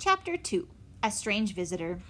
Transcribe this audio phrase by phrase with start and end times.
[0.00, 0.66] Chapter 2
[1.02, 2.00] A Strange Visitor.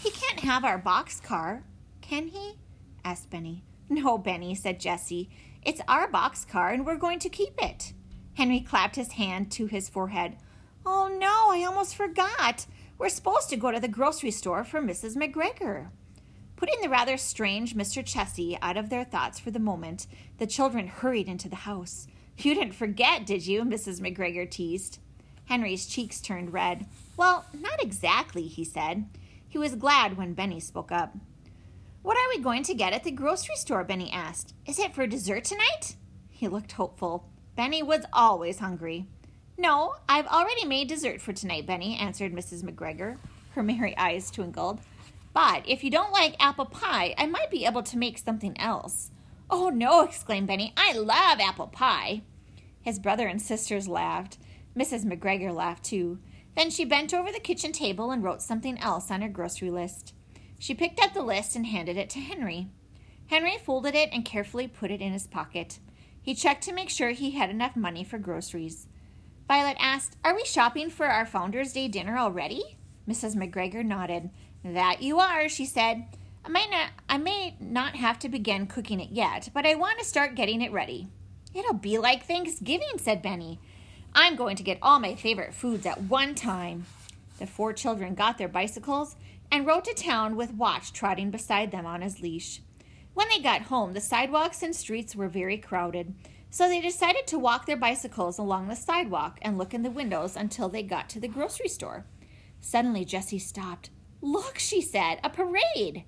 [0.00, 1.62] He can't have our box car,
[2.00, 2.58] can he?
[3.04, 3.62] asked Benny.
[3.88, 5.30] No, Benny, said Jessie.
[5.62, 7.92] It's our box car and we're going to keep it.
[8.34, 10.36] Henry clapped his hand to his forehead.
[10.84, 12.66] Oh no, I almost forgot.
[12.98, 15.16] We're supposed to go to the grocery store for Mrs.
[15.16, 15.90] McGregor.
[16.56, 18.04] Putting the rather strange Mr.
[18.04, 20.08] Chessy out of their thoughts for the moment,
[20.38, 22.08] the children hurried into the house.
[22.36, 23.62] You didn't forget, did you?
[23.62, 24.00] Mrs.
[24.00, 24.98] McGregor teased.
[25.44, 26.86] Henry's cheeks turned red.
[27.16, 29.06] Well, not exactly, he said.
[29.48, 31.14] He was glad when Benny spoke up.
[32.02, 33.84] What are we going to get at the grocery store?
[33.84, 34.54] Benny asked.
[34.66, 35.96] Is it for dessert tonight?
[36.30, 37.28] He looked hopeful.
[37.54, 39.06] Benny was always hungry.
[39.58, 42.64] No, I've already made dessert for tonight, Benny, answered Mrs.
[42.64, 43.18] McGregor.
[43.50, 44.80] Her merry eyes twinkled.
[45.34, 49.10] But if you don't like apple pie, I might be able to make something else.
[49.50, 50.72] Oh, no, exclaimed Benny.
[50.76, 52.22] I love apple pie.
[52.80, 54.38] His brother and sisters laughed.
[54.76, 55.04] Mrs.
[55.04, 56.18] McGregor laughed too.
[56.56, 60.14] Then she bent over the kitchen table and wrote something else on her grocery list.
[60.58, 62.68] She picked up the list and handed it to Henry.
[63.26, 65.78] Henry folded it and carefully put it in his pocket.
[66.20, 68.86] He checked to make sure he had enough money for groceries.
[69.48, 72.78] Violet asked, Are we shopping for our Founders' Day dinner already?
[73.08, 73.34] Mrs.
[73.34, 74.30] McGregor nodded.
[74.64, 76.06] That you are, she said.
[76.44, 79.98] I might not I may not have to begin cooking it yet, but I want
[79.98, 81.08] to start getting it ready.
[81.54, 83.60] It'll be like Thanksgiving, said Benny.
[84.14, 86.84] I'm going to get all my favorite foods at one time.
[87.38, 89.16] The four children got their bicycles
[89.50, 92.60] and rode to town with Watch trotting beside them on his leash.
[93.14, 96.14] When they got home, the sidewalks and streets were very crowded,
[96.50, 100.36] so they decided to walk their bicycles along the sidewalk and look in the windows
[100.36, 102.04] until they got to the grocery store.
[102.60, 103.88] Suddenly, Jessie stopped.
[104.20, 106.04] Look, she said, a parade.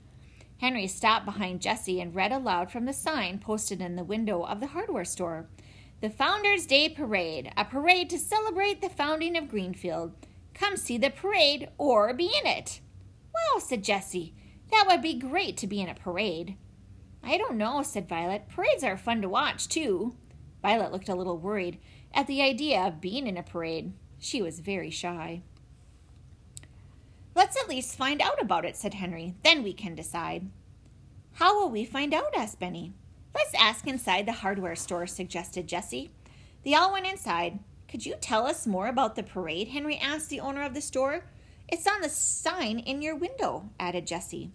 [0.59, 4.61] Henry stopped behind Jessie and read aloud from the sign posted in the window of
[4.61, 5.49] the hardware store.
[6.05, 10.13] The Founders' Day Parade, a parade to celebrate the founding of Greenfield.
[10.53, 12.83] Come see the parade or be in it.
[13.33, 14.35] Well, said Jessie,
[14.71, 16.59] that would be great to be in a parade.
[17.23, 18.51] I don't know, said Violet.
[18.51, 20.15] Parades are fun to watch, too.
[20.61, 21.79] Violet looked a little worried
[22.13, 23.95] at the idea of being in a parade.
[24.19, 25.41] She was very shy.
[27.35, 29.37] Let's at least find out about it, said Henry.
[29.43, 30.51] Then we can decide.
[31.37, 32.37] How will we find out?
[32.37, 32.93] asked Benny.
[33.35, 36.11] Let's ask inside the hardware store, suggested Jessie.
[36.65, 37.59] They all went inside.
[37.89, 39.69] Could you tell us more about the parade?
[39.69, 41.25] Henry asked the owner of the store.
[41.69, 44.51] It's on the sign in your window, added Jessie.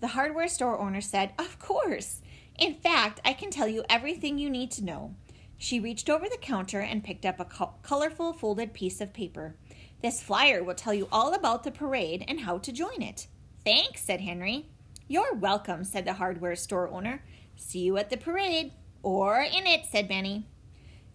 [0.00, 2.20] The hardware store owner said, Of course.
[2.58, 5.14] In fact, I can tell you everything you need to know.
[5.56, 9.56] She reached over the counter and picked up a co- colorful folded piece of paper.
[10.02, 13.26] This flyer will tell you all about the parade and how to join it.
[13.64, 14.66] Thanks, said Henry.
[15.08, 17.22] You're welcome, said the hardware store owner.
[17.56, 18.72] See you at the parade.
[19.02, 20.46] Or in it, said Benny.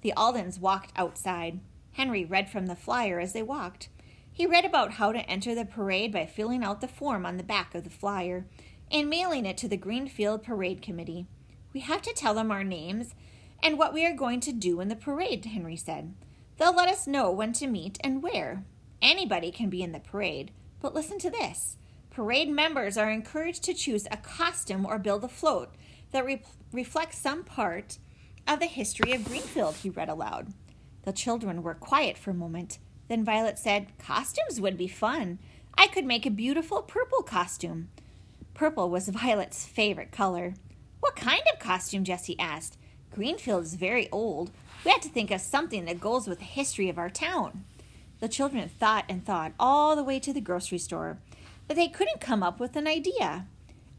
[0.01, 1.59] The Aldens walked outside.
[1.93, 3.89] Henry read from the flyer as they walked.
[4.31, 7.43] He read about how to enter the parade by filling out the form on the
[7.43, 8.45] back of the flyer
[8.91, 11.25] and mailing it to the Greenfield Parade Committee.
[11.73, 13.15] We have to tell them our names
[13.61, 16.13] and what we are going to do in the parade, Henry said.
[16.57, 18.63] They'll let us know when to meet and where.
[19.01, 21.77] Anybody can be in the parade, but listen to this.
[22.09, 25.73] Parade members are encouraged to choose a costume or build a float
[26.11, 27.97] that re- reflects some part
[28.47, 30.53] of the history of Greenfield, he read aloud.
[31.03, 32.79] The children were quiet for a moment.
[33.07, 35.39] Then Violet said, Costumes would be fun.
[35.75, 37.89] I could make a beautiful purple costume.
[38.53, 40.55] Purple was Violet's favorite color.
[40.99, 42.03] What kind of costume?
[42.03, 42.77] Jessie asked.
[43.11, 44.51] Greenfield is very old.
[44.83, 47.65] We had to think of something that goes with the history of our town.
[48.19, 51.19] The children thought and thought all the way to the grocery store,
[51.67, 53.47] but they couldn't come up with an idea.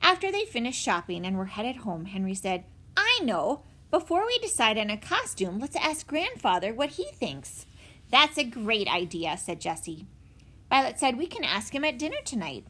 [0.02, 2.64] After they finished shopping and were headed home, Henry said,
[2.96, 3.62] I know.
[3.90, 7.66] Before we decide on a costume, let's ask Grandfather what he thinks.
[8.10, 10.06] That's a great idea, said Jessie.
[10.68, 12.64] Violet said, We can ask him at dinner tonight.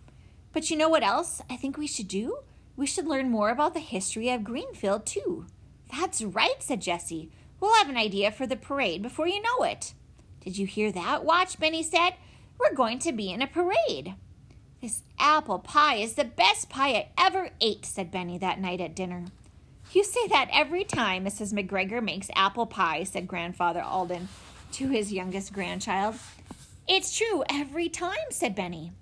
[0.52, 2.38] But you know what else I think we should do?
[2.76, 5.46] We should learn more about the history of Greenfield, too.
[5.92, 7.30] That's right, said Jessie.
[7.60, 9.92] We'll have an idea for the parade before you know it.
[10.40, 11.24] Did you hear that?
[11.24, 12.12] Watch, Benny said.
[12.58, 14.14] We're going to be in a parade.
[14.80, 18.96] This apple pie is the best pie I ever ate, said Benny that night at
[18.96, 19.26] dinner.
[19.92, 21.52] You say that every time Mrs.
[21.52, 24.28] McGregor makes apple pie, said Grandfather Alden
[24.72, 26.14] to his youngest grandchild.
[26.88, 28.92] It's true every time, said Benny.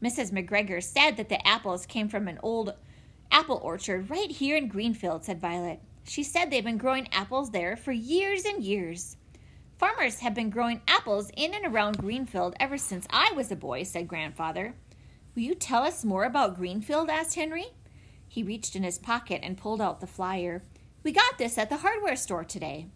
[0.00, 0.30] Mrs.
[0.30, 2.74] McGregor said that the apples came from an old
[3.32, 5.80] apple orchard right here in Greenfield, said Violet.
[6.04, 9.16] She said they've been growing apples there for years and years.
[9.78, 13.82] Farmers have been growing apples in and around Greenfield ever since I was a boy,
[13.82, 14.74] said Grandfather.
[15.34, 17.10] Will you tell us more about Greenfield?
[17.10, 17.66] asked Henry.
[18.28, 20.62] He reached in his pocket and pulled out the flyer.
[21.02, 22.86] We got this at the hardware store today.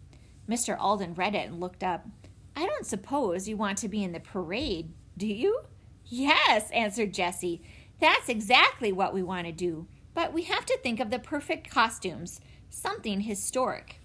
[0.47, 0.77] Mr.
[0.79, 2.07] Alden read it and looked up.
[2.55, 5.61] I don't suppose you want to be in the parade, Do you?
[6.05, 7.61] Yes, answered Jessie.
[7.99, 9.87] That's exactly what we want to do.
[10.13, 12.39] But we have to think of the perfect costumes,
[12.69, 13.99] something historic.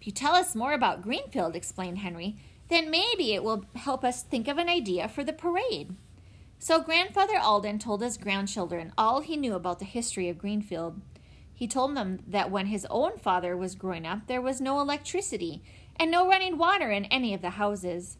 [0.00, 2.36] If you tell us more about Greenfield, explained Henry,
[2.68, 5.94] then maybe it will help us think of an idea for the parade.
[6.58, 11.00] So Grandfather Alden told his grandchildren all he knew about the history of Greenfield.
[11.52, 15.62] He told them that when his own father was growing up, there was no electricity
[15.96, 18.18] and no running water in any of the houses.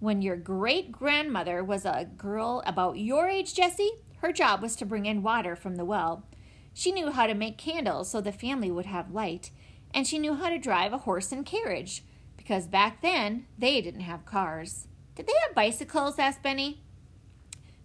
[0.00, 4.86] When your great grandmother was a girl about your age, Jessie, her job was to
[4.86, 6.24] bring in water from the well.
[6.72, 9.50] She knew how to make candles so the family would have light,
[9.92, 12.04] and she knew how to drive a horse and carriage,
[12.36, 14.86] because back then they didn't have cars.
[15.14, 16.18] Did they have bicycles?
[16.18, 16.82] asked Benny.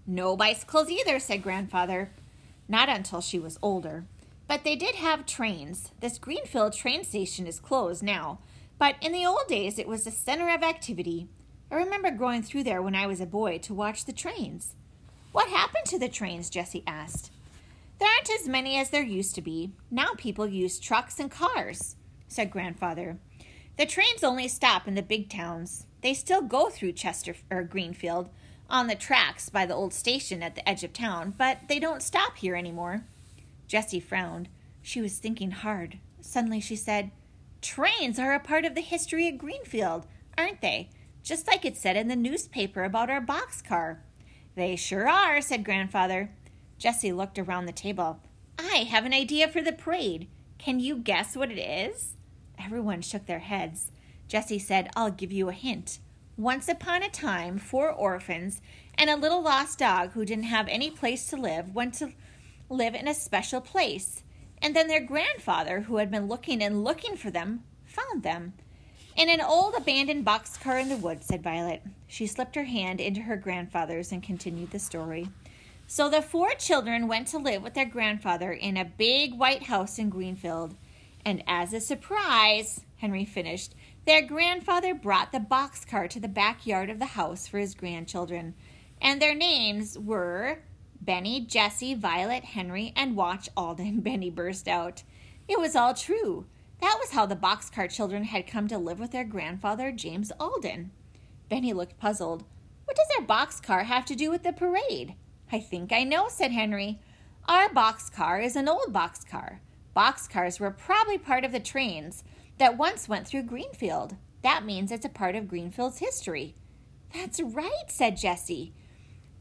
[0.06, 2.12] No bicycles either, said Grandfather.
[2.68, 4.06] Not until she was older.
[4.48, 5.92] But they did have trains.
[6.00, 8.40] This Greenfield train station is closed now,
[8.78, 11.28] but in the old days it was the center of activity.
[11.72, 14.76] I remember going through there when I was a boy to watch the trains.
[15.32, 16.50] What happened to the trains?
[16.50, 17.32] Jessie asked.
[18.00, 19.72] There aren't as many as there used to be.
[19.90, 21.96] Now people use trucks and cars,
[22.28, 23.18] said Grandfather.
[23.78, 25.88] The trains only stop in the big towns.
[26.02, 28.30] They still go through Chester or Greenfield
[28.69, 32.01] on the tracks by the old station at the edge of town, but they don't
[32.01, 33.06] stop here anymore.
[33.68, 34.50] Jessie frowned.
[34.81, 36.00] She was thinking hard.
[36.21, 37.12] Suddenly she said,
[37.62, 40.06] Trains are a part of the history of Greenfield,
[40.38, 40.89] aren't they?
[41.24, 44.00] Just like it said in the newspaper about our boxcar.
[44.56, 46.31] They sure are, said Grandfather.
[46.77, 48.19] Jessie looked around the table.
[48.60, 50.27] I have an idea for the parade.
[50.57, 52.15] Can you guess what it is?
[52.63, 53.92] Everyone shook their heads.
[54.27, 56.00] Jessie said, I'll give you a hint.
[56.38, 58.60] Once upon a time, four orphans
[58.96, 62.12] and a little lost dog who didn't have any place to live went to
[62.70, 64.24] live in a special place.
[64.60, 68.54] And then their grandfather, who had been looking and looking for them, found them.
[69.16, 71.84] In an old abandoned boxcar in the woods, said Violet.
[72.08, 75.30] She slipped her hand into her grandfather's and continued the story.
[75.86, 80.00] So the four children went to live with their grandfather in a big white house
[80.00, 80.74] in Greenfield.
[81.24, 87.00] And as a surprise, Henry finished, their grandfather brought the boxcar to the backyard of
[87.00, 88.54] the house for his grandchildren.
[89.02, 90.60] And their names were
[91.02, 94.00] Benny, Jessie, Violet, Henry, and watch Alden.
[94.02, 95.04] Benny burst out.
[95.48, 96.46] It was all true.
[96.82, 100.92] That was how the boxcar children had come to live with their grandfather, James Alden.
[101.50, 102.44] Benny looked puzzled.
[102.86, 105.16] What does our boxcar have to do with the parade?
[105.52, 107.00] I think I know, said Henry.
[107.48, 109.60] Our boxcar is an old boxcar.
[109.96, 112.24] Boxcars were probably part of the trains
[112.58, 114.16] that once went through Greenfield.
[114.42, 116.56] That means it's a part of Greenfield's history.
[117.14, 118.74] That's right, said Jessie.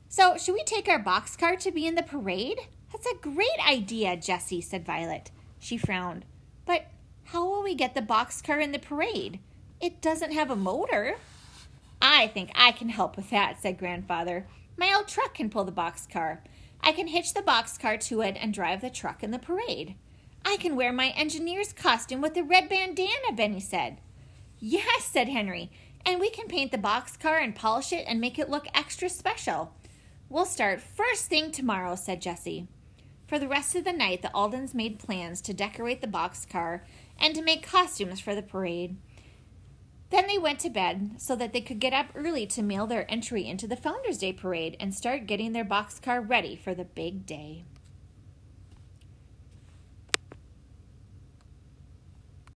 [0.09, 2.59] So, should we take our boxcar to be in the parade?
[2.93, 5.31] That's a great idea, Jessie, said Violet.
[5.59, 6.27] She frowned.
[6.67, 6.87] But
[7.25, 9.41] how will we get the boxcar in the parade?
[9.81, 11.17] It doesn't have a motor.
[12.01, 14.47] I think I can help with that, said Grandfather.
[14.77, 16.39] My old truck can pull the boxcar.
[16.83, 19.95] I can hitch the boxcar to it and drive the truck in the parade.
[20.45, 24.01] I can wear my engineer's costume with the red bandana, Benny said.
[24.59, 25.71] Yes, said Henry,
[26.05, 29.75] and we can paint the boxcar and polish it and make it look extra special.
[30.29, 32.69] We'll start first thing tomorrow, said Jessie.
[33.27, 36.81] For the rest of the night, the Aldens made plans to decorate the boxcar
[37.19, 38.97] and to make costumes for the parade.
[40.11, 43.11] Then they went to bed so that they could get up early to mail their
[43.11, 47.25] entry into the Founders Day parade and start getting their boxcar ready for the big
[47.25, 47.65] day.